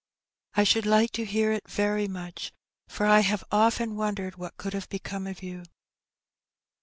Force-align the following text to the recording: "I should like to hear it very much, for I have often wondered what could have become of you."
"I 0.55 0.63
should 0.63 0.87
like 0.87 1.11
to 1.11 1.25
hear 1.25 1.51
it 1.51 1.69
very 1.69 2.07
much, 2.07 2.51
for 2.87 3.05
I 3.05 3.19
have 3.19 3.43
often 3.51 3.95
wondered 3.95 4.35
what 4.35 4.57
could 4.57 4.73
have 4.73 4.89
become 4.89 5.27
of 5.27 5.43
you." 5.43 5.61